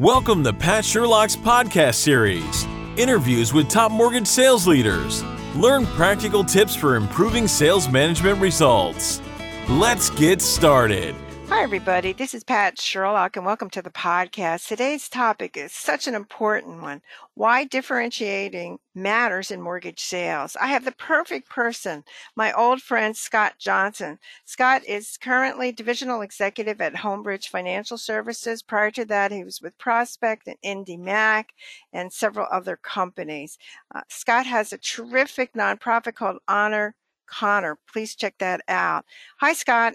[0.00, 5.22] Welcome to Pat Sherlock's podcast series interviews with top mortgage sales leaders.
[5.54, 9.22] Learn practical tips for improving sales management results.
[9.68, 11.14] Let's get started.
[11.54, 12.12] Hi, everybody.
[12.12, 14.66] This is Pat Sherlock, and welcome to the podcast.
[14.66, 17.00] Today's topic is such an important one
[17.34, 20.56] why differentiating matters in mortgage sales.
[20.60, 22.02] I have the perfect person,
[22.34, 24.18] my old friend Scott Johnson.
[24.44, 28.60] Scott is currently divisional executive at Homebridge Financial Services.
[28.60, 31.44] Prior to that, he was with Prospect and IndyMac
[31.92, 33.58] and several other companies.
[33.94, 36.96] Uh, Scott has a terrific nonprofit called Honor
[37.26, 37.78] Connor.
[37.92, 39.04] Please check that out.
[39.36, 39.94] Hi, Scott.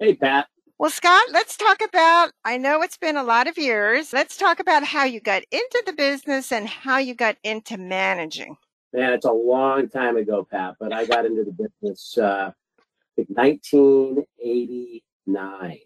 [0.00, 0.48] Hey, Pat.
[0.78, 2.30] Well, Scott, let's talk about.
[2.44, 4.12] I know it's been a lot of years.
[4.12, 8.56] Let's talk about how you got into the business and how you got into managing.
[8.92, 12.52] Man, it's a long time ago, Pat, but I got into the business uh,
[13.16, 15.78] in 1989.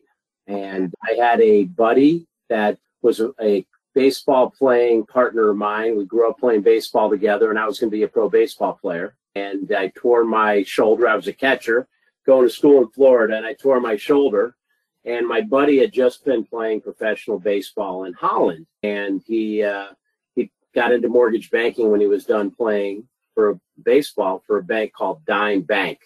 [0.47, 5.97] And I had a buddy that was a, a baseball playing partner of mine.
[5.97, 8.75] We grew up playing baseball together, and I was going to be a pro baseball
[8.75, 9.17] player.
[9.35, 11.09] And I tore my shoulder.
[11.09, 11.89] I was a catcher
[12.27, 14.55] going to school in Florida, and I tore my shoulder
[15.05, 19.89] and my buddy had just been playing professional baseball in Holland, and he uh,
[20.35, 24.93] he got into mortgage banking when he was done playing for baseball for a bank
[24.93, 25.99] called Dime Bank,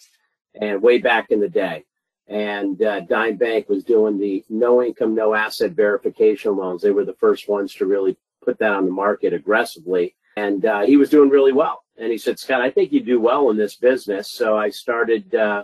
[0.59, 1.83] and way back in the day.
[2.27, 6.81] And uh, Dime Bank was doing the no income, no asset verification loans.
[6.81, 10.15] They were the first ones to really put that on the market aggressively.
[10.35, 11.83] And uh, he was doing really well.
[11.97, 14.31] And he said, Scott, I think you do well in this business.
[14.31, 15.63] So I started uh,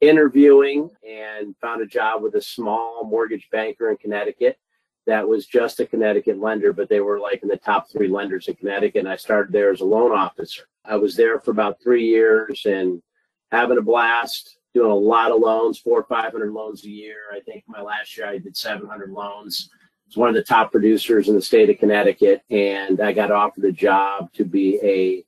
[0.00, 4.58] interviewing and found a job with a small mortgage banker in Connecticut
[5.06, 8.48] that was just a Connecticut lender, but they were like in the top three lenders
[8.48, 9.00] in Connecticut.
[9.00, 10.62] And I started there as a loan officer.
[10.84, 13.02] I was there for about three years and
[13.50, 17.16] having a blast, doing a lot of loans, four or 500 loans a year.
[17.34, 19.70] I think my last year I did 700 loans.
[20.06, 22.42] It's one of the top producers in the state of Connecticut.
[22.50, 25.24] And I got offered a job to be a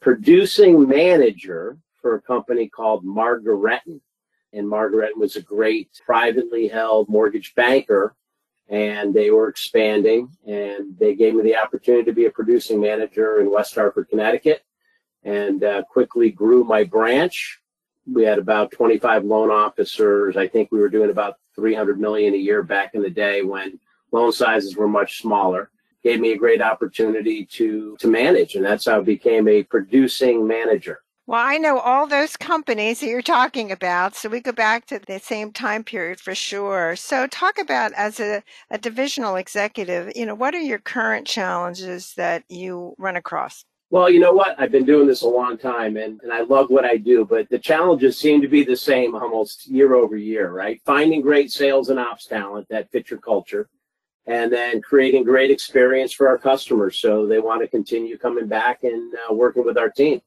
[0.00, 4.00] producing manager for a company called Margaretten
[4.56, 8.14] and Margaret was a great privately held mortgage banker
[8.68, 13.40] and they were expanding and they gave me the opportunity to be a producing manager
[13.40, 14.64] in West Hartford, Connecticut
[15.26, 17.60] and uh, quickly grew my branch.
[18.10, 20.36] We had about 25 loan officers.
[20.36, 23.78] I think we were doing about 300 million a year back in the day when
[24.12, 25.70] loan sizes were much smaller.
[26.04, 30.46] Gave me a great opportunity to to manage, and that's how I became a producing
[30.46, 31.00] manager.
[31.28, 35.00] Well, I know all those companies that you're talking about, so we go back to
[35.00, 36.94] the same time period for sure.
[36.94, 42.14] So, talk about as a, a divisional executive, you know, what are your current challenges
[42.16, 43.64] that you run across?
[43.90, 44.54] Well, you know what?
[44.60, 47.48] I've been doing this a long time and, and I love what I do, but
[47.50, 50.80] the challenges seem to be the same almost year over year, right?
[50.84, 53.68] Finding great sales and ops talent that fit your culture
[54.26, 58.84] and then creating great experience for our customers so they want to continue coming back
[58.84, 60.20] and uh, working with our team.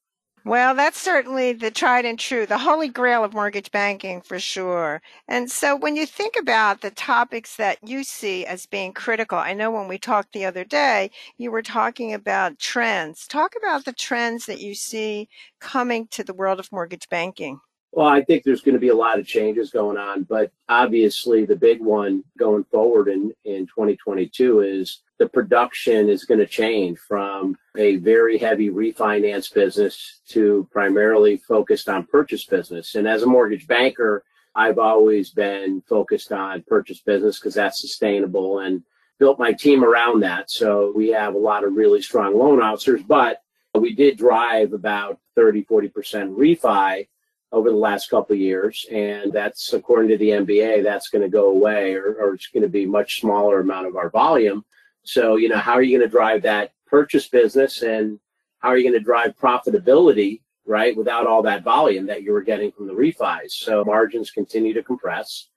[0.44, 5.02] Well, that's certainly the tried and true, the holy grail of mortgage banking for sure.
[5.30, 9.54] And so when you think about the topics that you see as being critical, I
[9.54, 13.28] know when we talked the other day, you were talking about trends.
[13.28, 15.30] Talk about the trends that you see
[15.62, 17.62] coming to the world of mortgage banking.
[17.92, 21.46] Well, I think there's going to be a lot of changes going on, but obviously
[21.46, 27.00] the big one going forward in, in 2022 is the production is going to change
[27.00, 32.94] from a very heavy refinance business to primarily focused on purchase business.
[32.94, 34.24] And as a mortgage banker,
[34.56, 38.84] I've always been focused on purchase business because that's sustainable and
[39.18, 40.52] built my team around that.
[40.52, 43.42] So we have a lot of really strong loan officers, but
[43.74, 45.92] we did drive about 30, 40%
[46.36, 47.08] refi
[47.52, 48.86] over the last couple of years.
[48.92, 52.64] And that's according to the MBA, that's going to go away or, or it's going
[52.64, 54.64] to be much smaller amount of our volume.
[55.04, 58.20] So, you know, how are you going to drive that purchase business and
[58.60, 62.44] how are you going to drive profitability, right, without all that volume that you were
[62.44, 63.52] getting from the refis?
[63.52, 65.48] So margins continue to compress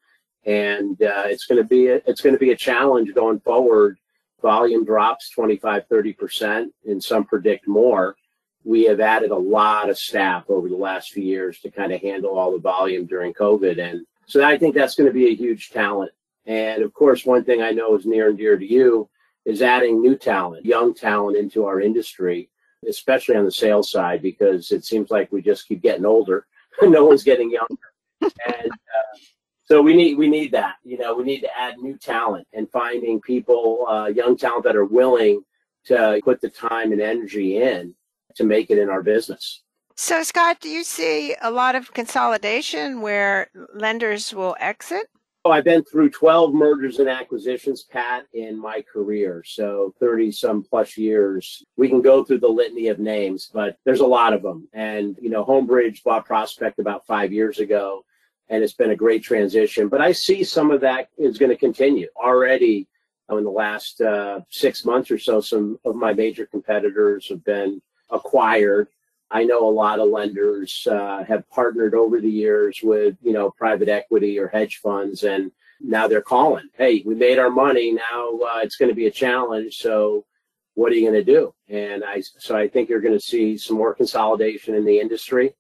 [0.45, 3.99] and uh, it's going to be a, it's going to be a challenge going forward.
[4.41, 8.17] Volume drops 25, 30%, and some predict more
[8.65, 12.01] we have added a lot of staff over the last few years to kind of
[12.01, 13.81] handle all the volume during COVID.
[13.81, 16.13] And so I think that's going to be a huge talent.
[16.47, 19.09] And of course, one thing I know is near and dear to you
[19.45, 22.49] is adding new talent, young talent into our industry,
[22.89, 26.47] especially on the sales side, because it seems like we just keep getting older.
[26.83, 28.33] no one's getting younger.
[28.47, 29.19] And uh,
[29.65, 30.77] so we need we need that.
[30.85, 34.77] You know, we need to add new talent and finding people, uh, young talent that
[34.77, 35.43] are willing
[35.87, 37.95] to put the time and energy in
[38.37, 39.63] to make it in our business.
[39.97, 45.07] So, Scott, do you see a lot of consolidation where lenders will exit?
[45.45, 49.43] Oh, I've been through 12 mergers and acquisitions, Pat, in my career.
[49.45, 51.65] So 30 some plus years.
[51.77, 54.69] We can go through the litany of names, but there's a lot of them.
[54.73, 58.05] And, you know, Homebridge bought Prospect about five years ago,
[58.51, 59.89] and it's been a great transition.
[59.89, 62.07] But I see some of that is going to continue.
[62.17, 62.87] Already
[63.29, 67.83] in the last uh, six months or so, some of my major competitors have been
[68.13, 68.89] acquired
[69.33, 73.51] I know a lot of lenders uh, have partnered over the years with, you know,
[73.51, 75.51] private equity or hedge funds, and
[75.81, 77.93] now they're calling, hey, we made our money.
[77.93, 79.79] Now uh, it's going to be a challenge.
[79.79, 80.27] So
[80.75, 81.55] what are you going to do?
[81.69, 85.55] And I, so I think you're going to see some more consolidation in the industry,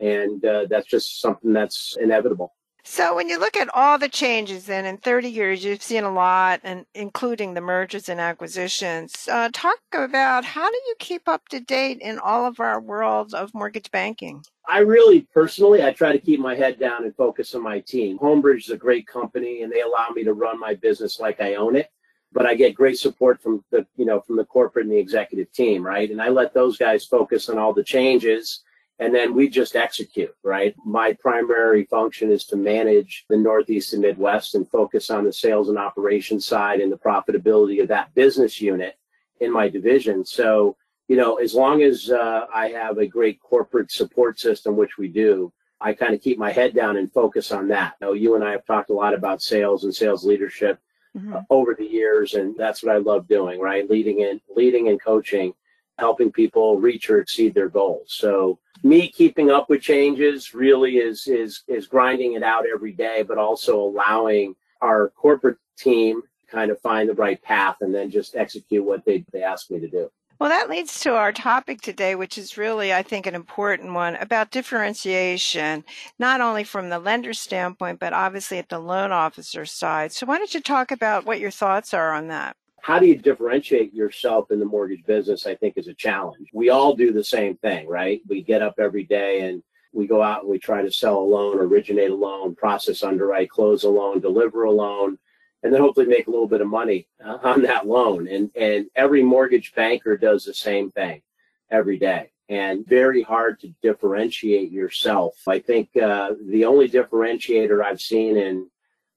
[0.00, 2.52] and uh, that's just something that's inevitable.
[2.84, 6.12] So when you look at all the changes, then in 30 years, you've seen a
[6.12, 9.28] lot, and including the mergers and acquisitions.
[9.30, 13.34] Uh, talk about how do you keep up to date in all of our world
[13.34, 14.42] of mortgage banking?
[14.68, 18.18] I really personally, I try to keep my head down and focus on my team.
[18.18, 21.54] Homebridge is a great company, and they allow me to run my business like I
[21.54, 21.88] own it.
[22.32, 25.52] But I get great support from the, you know, from the corporate and the executive
[25.52, 26.10] team, right?
[26.10, 28.62] And I let those guys focus on all the changes
[28.98, 30.74] and then we just execute, right?
[30.84, 35.68] My primary function is to manage the Northeast and Midwest and focus on the sales
[35.68, 38.96] and operations side and the profitability of that business unit
[39.40, 40.24] in my division.
[40.24, 40.76] So,
[41.08, 45.08] you know, as long as uh, I have a great corporate support system, which we
[45.08, 47.94] do, I kind of keep my head down and focus on that.
[48.00, 50.78] You, know, you and I have talked a lot about sales and sales leadership
[51.16, 51.34] mm-hmm.
[51.34, 53.88] uh, over the years, and that's what I love doing, right?
[53.90, 55.54] Leading in, leading and coaching,
[55.98, 58.06] helping people reach or exceed their goals.
[58.08, 63.22] So me keeping up with changes really is is is grinding it out every day,
[63.22, 68.10] but also allowing our corporate team to kind of find the right path and then
[68.10, 70.10] just execute what they, they ask me to do.
[70.42, 74.16] Well, that leads to our topic today, which is really, I think, an important one
[74.16, 75.84] about differentiation,
[76.18, 80.10] not only from the lender standpoint, but obviously at the loan officer side.
[80.10, 82.56] So, why don't you talk about what your thoughts are on that?
[82.82, 85.46] How do you differentiate yourself in the mortgage business?
[85.46, 86.48] I think is a challenge.
[86.52, 88.20] We all do the same thing, right?
[88.28, 89.62] We get up every day and
[89.92, 93.50] we go out and we try to sell a loan, originate a loan, process underwrite,
[93.50, 95.16] close a loan, deliver a loan,
[95.62, 98.26] and then hopefully make a little bit of money uh, on that loan.
[98.26, 101.22] And and every mortgage banker does the same thing
[101.70, 102.32] every day.
[102.48, 105.36] And very hard to differentiate yourself.
[105.46, 108.68] I think uh, the only differentiator I've seen in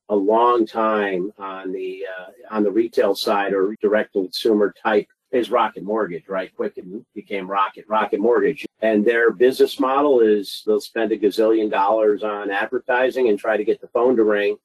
[0.09, 5.51] a long time on the uh, on the retail side or direct consumer type is
[5.51, 6.55] Rocket Mortgage, right?
[6.55, 8.65] Quicken became Rocket, Rocket Mortgage.
[8.81, 13.65] And their business model is they'll spend a gazillion dollars on advertising and try to
[13.65, 14.57] get the phone to ring.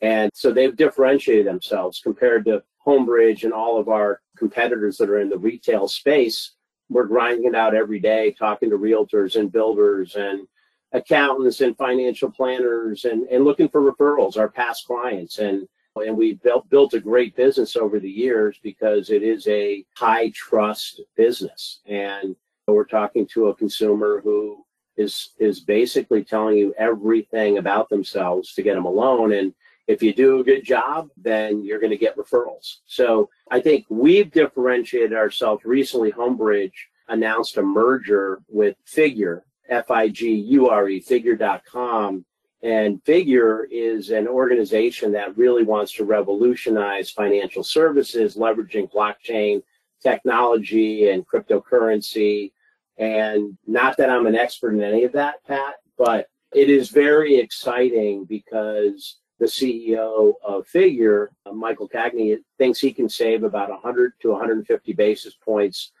[0.00, 5.20] And so they've differentiated themselves compared to Homebridge and all of our competitors that are
[5.20, 6.52] in the retail space.
[6.88, 10.46] We're grinding it out every day, talking to realtors and builders and
[10.94, 15.38] accountants and financial planners and, and looking for referrals, our past clients.
[15.38, 19.84] And and we built built a great business over the years because it is a
[19.94, 21.80] high trust business.
[21.86, 22.34] And
[22.66, 24.64] we're talking to a consumer who
[24.96, 29.32] is is basically telling you everything about themselves to get them a loan.
[29.32, 29.54] And
[29.86, 32.78] if you do a good job, then you're going to get referrals.
[32.86, 36.10] So I think we've differentiated ourselves recently.
[36.10, 36.72] Homebridge
[37.08, 42.24] announced a merger with Figure, F-I-G-U-R-E, figure.com.
[42.62, 49.62] And Figure is an organization that really wants to revolutionize financial services, leveraging blockchain
[50.02, 52.52] technology and cryptocurrency.
[52.96, 57.36] And not that I'm an expert in any of that, Pat, but it is very
[57.36, 64.30] exciting because the CEO of Figure, Michael Cagney, thinks he can save about 100 to
[64.30, 65.92] 150 basis points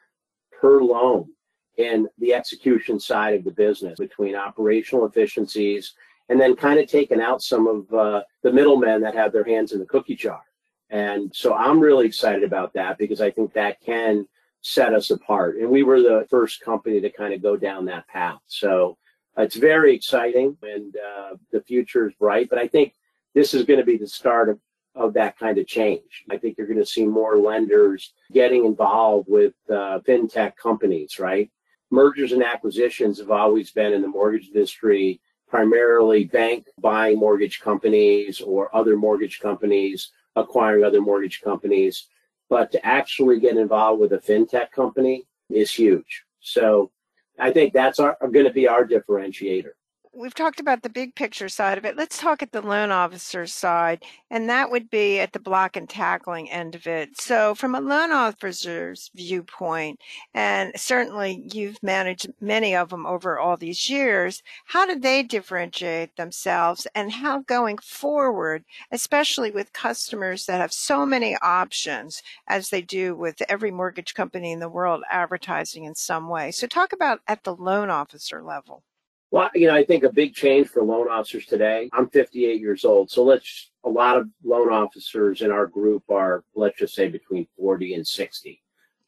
[0.52, 1.28] per loan
[1.76, 5.94] in the execution side of the business between operational efficiencies
[6.28, 9.72] and then kind of taking out some of uh, the middlemen that have their hands
[9.72, 10.42] in the cookie jar.
[10.90, 14.26] And so I'm really excited about that because I think that can
[14.62, 15.56] set us apart.
[15.56, 18.40] And we were the first company to kind of go down that path.
[18.46, 18.96] So
[19.36, 22.48] it's very exciting and uh, the future is bright.
[22.48, 22.94] But I think
[23.34, 24.58] this is going to be the start of,
[24.94, 26.24] of that kind of change.
[26.30, 31.50] I think you're going to see more lenders getting involved with uh, fintech companies, right?
[31.94, 38.40] Mergers and acquisitions have always been in the mortgage industry primarily bank buying mortgage companies
[38.40, 42.08] or other mortgage companies acquiring other mortgage companies.
[42.50, 46.24] But to actually get involved with a fintech company is huge.
[46.40, 46.90] So
[47.38, 49.72] I think that's going to be our differentiator.
[50.16, 51.96] We've talked about the big picture side of it.
[51.96, 55.88] Let's talk at the loan officer side, and that would be at the block and
[55.88, 57.20] tackling end of it.
[57.20, 60.00] So, from a loan officer's viewpoint,
[60.32, 66.16] and certainly you've managed many of them over all these years, how do they differentiate
[66.16, 72.82] themselves, and how going forward, especially with customers that have so many options as they
[72.82, 76.50] do with every mortgage company in the world advertising in some way?
[76.52, 78.82] So, talk about at the loan officer level.
[79.30, 81.90] Well, you know, I think a big change for loan officers today.
[81.92, 83.70] I'm 58 years old, so let's.
[83.86, 88.06] A lot of loan officers in our group are, let's just say, between 40 and
[88.06, 88.62] 60.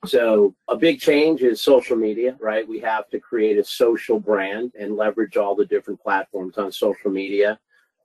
[0.05, 2.69] So a big change is social media, right?
[2.69, 7.11] We have to create a social brand and leverage all the different platforms on social
[7.11, 7.59] media.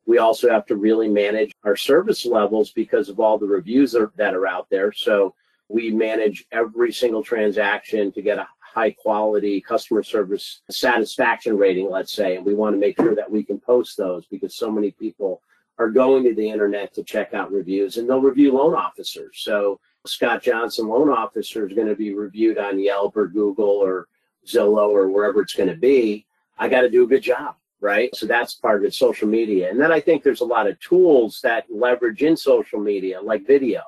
[0.06, 4.34] We also have to really manage our service levels because of all the reviews that
[4.34, 4.94] are out there.
[4.94, 5.36] So
[5.68, 12.14] we manage every single transaction to get a high quality customer service satisfaction rating, let's
[12.14, 14.92] say, and we want to make sure that we can post those because so many
[14.92, 15.42] people
[15.78, 19.40] are going to the internet to check out reviews and they'll review loan officers.
[19.44, 24.08] So Scott Johnson loan officer is going to be reviewed on Yelp or Google or
[24.48, 26.26] Zillow or wherever it's going to be.
[26.58, 28.16] I got to do a good job, right?
[28.16, 29.70] So that's part of it, social media.
[29.70, 33.46] And then I think there's a lot of tools that leverage in social media, like
[33.46, 33.82] video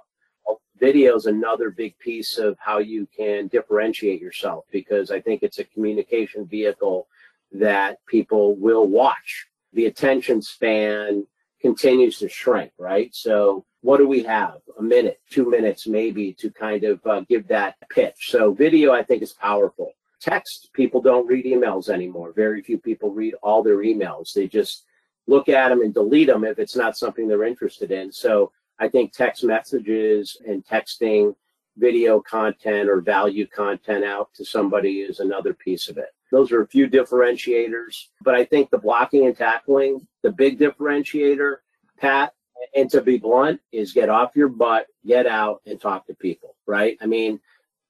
[0.84, 5.60] video is another big piece of how you can differentiate yourself because I think it's
[5.60, 7.08] a communication vehicle
[7.54, 9.48] that people will watch.
[9.72, 11.26] The attention span
[11.62, 13.16] continues to shrink, right?
[13.16, 14.58] So, what do we have?
[14.78, 18.32] A minute, two minutes, maybe to kind of uh, give that pitch.
[18.32, 19.94] So, video I think is powerful.
[20.20, 22.34] Text, people don't read emails anymore.
[22.34, 24.34] Very few people read all their emails.
[24.34, 24.84] They just
[25.28, 28.12] look at them and delete them if it's not something they're interested in.
[28.12, 31.36] So, I think text messages and texting
[31.78, 36.10] video content or value content out to somebody is another piece of it.
[36.32, 41.58] Those are a few differentiators, but I think the blocking and tackling, the big differentiator,
[42.00, 42.34] Pat,
[42.76, 46.56] and to be blunt, is get off your butt, get out and talk to people,
[46.66, 46.98] right?
[47.02, 47.40] I mean,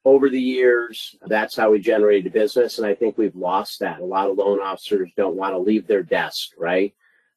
[0.06, 2.78] over the years, that's how we generated business.
[2.78, 4.02] And I think we've lost that.
[4.02, 6.94] A lot of loan officers don't want to leave their desk, right?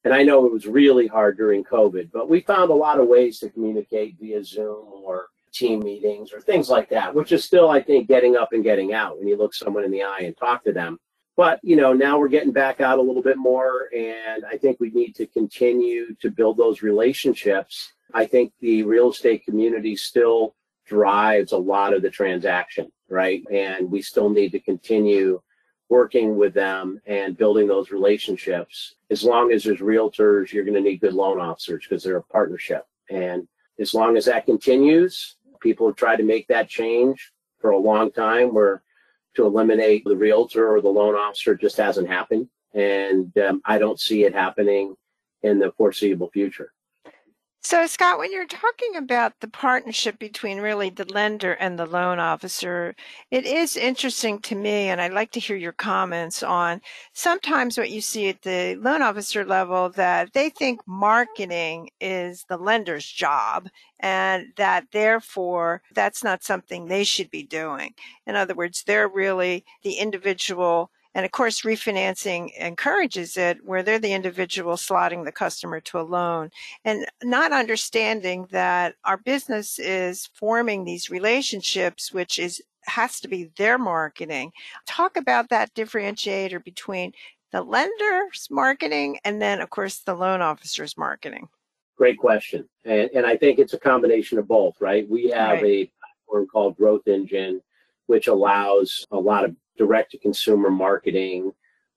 [0.07, 3.09] And I know it was really hard during COVID, but we found a lot of
[3.09, 7.71] ways to communicate via Zoom or team meetings or things like that, which is still,
[7.71, 10.37] I think, getting up and getting out when you look someone in the eye and
[10.37, 11.01] talk to them.
[11.37, 14.79] But, you know, now we're getting back out a little bit more, and I think
[14.79, 17.93] we need to continue to build those relationships.
[18.15, 20.55] I think the real estate community still
[20.87, 23.43] drives a lot of the transaction, right?
[23.51, 25.43] And we still need to continue
[25.89, 28.95] working with them and building those relationships.
[29.11, 32.23] As long as there's realtors, you're going to need good loan officers because they're a
[32.23, 32.87] partnership.
[33.09, 33.47] And
[33.79, 38.11] as long as that continues, people have tried to make that change for a long
[38.11, 38.83] time where
[39.37, 42.49] to eliminate the realtor or the loan officer just hasn't happened.
[42.75, 44.97] And um, I don't see it happening
[45.43, 46.73] in the foreseeable future.
[47.69, 52.21] So, Scott, when you're talking about the partnership between really the lender and the loan
[52.21, 52.95] officer,
[53.33, 56.81] it is interesting to me, and I'd like to hear your comments on
[57.13, 62.57] sometimes what you see at the loan officer level that they think marketing is the
[62.57, 63.69] lender's job
[63.99, 67.95] and that therefore that's not something they should be doing.
[68.29, 73.99] In other words, they're really the individual and of course, refinancing encourages it where they're
[73.99, 76.51] the individual slotting the customer to a loan
[76.85, 83.51] and not understanding that our business is forming these relationships, which is has to be
[83.57, 84.53] their marketing.
[84.87, 87.13] Talk about that differentiator between
[87.51, 91.49] the lender's marketing and then, of course, the loan officer's marketing.
[91.97, 92.69] Great question.
[92.85, 95.09] And, and I think it's a combination of both, right?
[95.09, 95.65] We have right.
[95.65, 95.93] a
[96.27, 97.63] platform called Growth Engine,
[98.05, 101.53] which allows a lot of direct to consumer marketing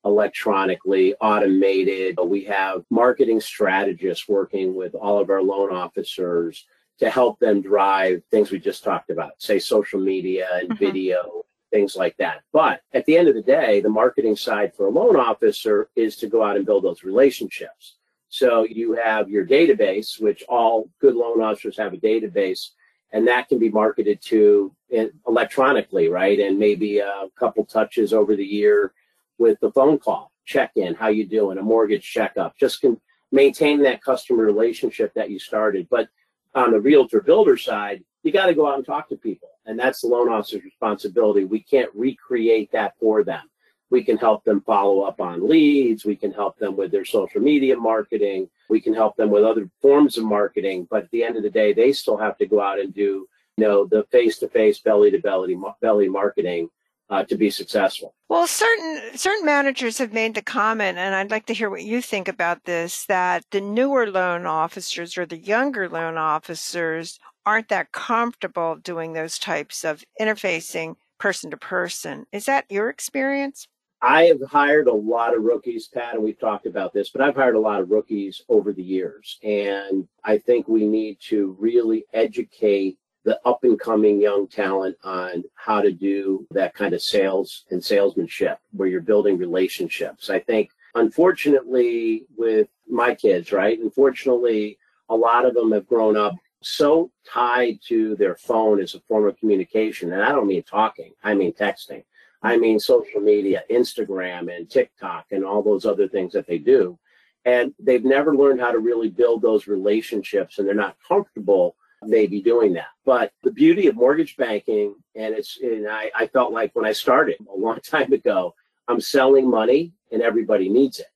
[0.06, 2.18] electronically, automated.
[2.24, 6.66] We have marketing strategists working with all of our loan officers
[7.00, 10.86] to help them drive things we just talked about, say social media and mm-hmm.
[10.86, 12.42] video, things like that.
[12.52, 16.16] But at the end of the day, the marketing side for a loan officer is
[16.18, 17.96] to go out and build those relationships.
[18.30, 22.70] So you have your database, which all good loan officers have a database
[23.12, 26.40] and that can be marketed to eh, electronically, right?
[26.40, 28.94] And maybe a couple touches over the year
[29.38, 33.00] with the phone call, check in, how you doing, a mortgage checkup, just can
[33.32, 35.88] maintain that customer relationship that you started.
[35.90, 36.10] But
[36.56, 39.80] on the realtor builder side, you got to go out and talk to people, and
[39.80, 41.46] that's the loan officer's responsibility.
[41.46, 43.50] We can't recreate that for them.
[43.92, 46.06] We can help them follow up on leads.
[46.06, 48.50] We can help them with their social media marketing.
[48.70, 50.88] We can help them with other forms of marketing.
[50.90, 53.28] But at the end of the day, they still have to go out and do,
[53.58, 56.70] you know, the face-to-face, belly-to-belly, belly marketing
[57.10, 58.14] uh, to be successful.
[58.30, 62.02] Well, certain certain managers have made the comment, and I'd like to hear what you
[62.02, 67.92] think about this: that the newer loan officers or the younger loan officers aren't that
[67.92, 72.28] comfortable doing those types of interfacing person to person.
[72.32, 73.68] Is that your experience?
[74.02, 77.36] I have hired a lot of rookies, Pat, and we've talked about this, but I've
[77.36, 79.38] hired a lot of rookies over the years.
[79.44, 85.44] And I think we need to really educate the up and coming young talent on
[85.56, 90.30] how to do that kind of sales and salesmanship where you're building relationships.
[90.30, 93.78] I think, unfortunately, with my kids, right?
[93.78, 94.78] Unfortunately,
[95.10, 99.28] a lot of them have grown up so tied to their phone as a form
[99.28, 100.14] of communication.
[100.14, 102.04] And I don't mean talking, I mean texting.
[102.42, 106.98] I mean social media, Instagram and TikTok and all those other things that they do.
[107.46, 112.42] And they've never learned how to really build those relationships and they're not comfortable maybe
[112.42, 112.88] doing that.
[113.06, 116.94] But the beauty of mortgage banking, and it's, and I, I felt like when I
[116.94, 118.54] started a long time ago,
[118.88, 121.08] I'm selling money and everybody needs it.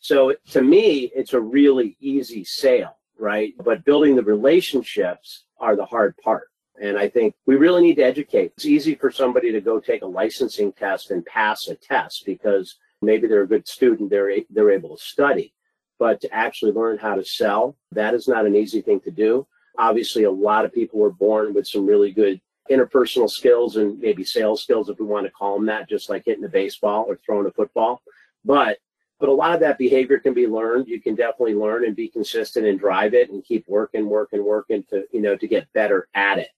[0.00, 3.54] So to me, it's a really easy sale, right?
[3.64, 6.48] But building the relationships are the hard part.
[6.82, 8.52] And I think we really need to educate.
[8.56, 12.76] It's easy for somebody to go take a licensing test and pass a test because
[13.00, 15.54] maybe they're a good student, they're, they're able to study.
[16.00, 19.46] But to actually learn how to sell, that is not an easy thing to do.
[19.78, 24.24] Obviously, a lot of people were born with some really good interpersonal skills and maybe
[24.24, 27.16] sales skills, if we want to call them that, just like hitting a baseball or
[27.24, 28.02] throwing a football.
[28.44, 28.78] But
[29.20, 30.88] but a lot of that behavior can be learned.
[30.88, 34.82] You can definitely learn and be consistent and drive it and keep working, working, working
[34.90, 36.48] to you know to get better at it.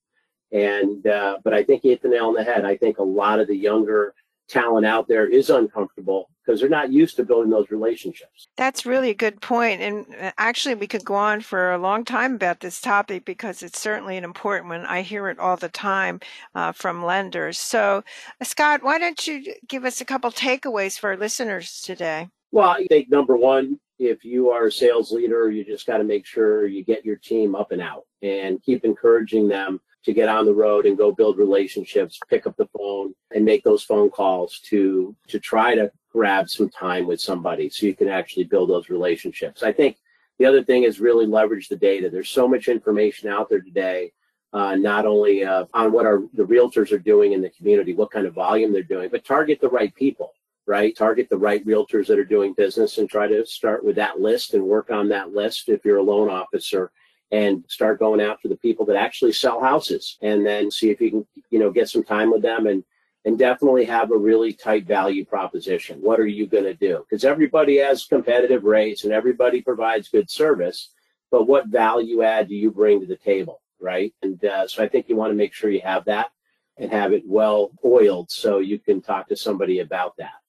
[0.51, 2.65] And uh, but I think you hit the nail on the head.
[2.65, 4.13] I think a lot of the younger
[4.47, 8.47] talent out there is uncomfortable because they're not used to building those relationships.
[8.55, 9.81] That's really a good point.
[9.81, 13.63] And uh, actually, we could go on for a long time about this topic because
[13.63, 14.85] it's certainly an important one.
[14.85, 16.19] I hear it all the time
[16.53, 17.57] uh, from lenders.
[17.57, 18.03] So,
[18.39, 22.29] uh, Scott, why don't you give us a couple takeaways for our listeners today?
[22.51, 26.03] Well, I think number one, if you are a sales leader, you just got to
[26.03, 30.29] make sure you get your team up and out and keep encouraging them to get
[30.29, 34.09] on the road and go build relationships, pick up the phone and make those phone
[34.09, 38.69] calls to to try to grab some time with somebody so you can actually build
[38.69, 39.63] those relationships.
[39.63, 39.97] I think
[40.39, 42.09] the other thing is really leverage the data.
[42.09, 44.13] There's so much information out there today,
[44.53, 48.11] uh, not only uh, on what our the realtors are doing in the community, what
[48.11, 50.33] kind of volume they're doing, but target the right people,
[50.67, 50.95] right?
[50.95, 54.53] Target the right realtors that are doing business and try to start with that list
[54.53, 56.91] and work on that list if you're a loan officer
[57.31, 61.09] and start going after the people that actually sell houses and then see if you
[61.09, 62.83] can you know get some time with them and
[63.25, 65.99] and definitely have a really tight value proposition.
[65.99, 67.03] What are you going to do?
[67.09, 70.91] Because everybody has competitive rates and everybody provides good service
[71.31, 74.13] but what value add do you bring to the table right?
[74.21, 76.29] And uh, so i think you want to make sure you have that
[76.77, 80.39] and have it well oiled so you can talk to somebody about that.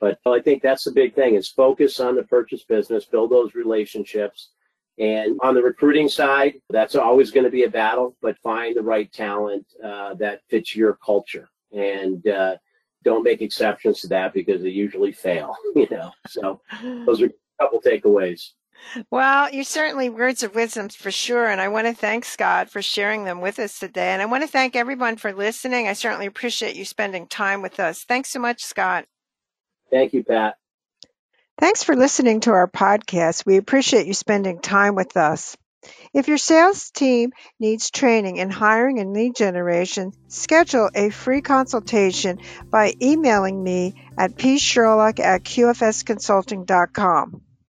[0.00, 3.54] But i think that's the big thing is focus on the purchase business build those
[3.54, 4.50] relationships
[4.98, 8.82] and on the recruiting side, that's always going to be a battle, but find the
[8.82, 11.48] right talent uh, that fits your culture.
[11.72, 12.56] And uh,
[13.02, 16.12] don't make exceptions to that because they usually fail, you know.
[16.28, 17.30] So those are a
[17.60, 18.50] couple takeaways.
[19.10, 21.46] Well, you certainly words of wisdom for sure.
[21.46, 24.08] And I want to thank Scott for sharing them with us today.
[24.08, 25.88] And I want to thank everyone for listening.
[25.88, 28.04] I certainly appreciate you spending time with us.
[28.04, 29.06] Thanks so much, Scott.
[29.90, 30.56] Thank you, Pat.
[31.58, 33.46] Thanks for listening to our podcast.
[33.46, 35.56] We appreciate you spending time with us.
[36.12, 42.40] If your sales team needs training in hiring and lead generation, schedule a free consultation
[42.70, 47.42] by emailing me at psherlock at qfsconsulting.com.